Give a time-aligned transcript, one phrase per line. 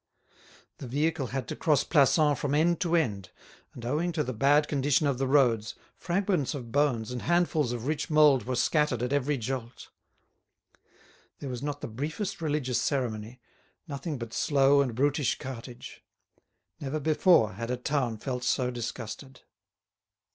[0.79, 3.29] The vehicle had to cross Plassans from end to end,
[3.75, 7.85] and owing to the bad condition of the roads fragments of bones and handfuls of
[7.85, 9.89] rich mould were scattered at every jolt.
[11.37, 13.39] There was not the briefest religious ceremony,
[13.87, 16.03] nothing but slow and brutish cartage.
[16.79, 19.41] Never before had a town felt so disgusted.